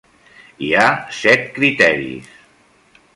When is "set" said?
1.17-1.45